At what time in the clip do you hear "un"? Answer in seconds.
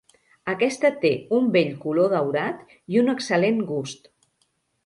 1.39-1.51, 3.05-3.15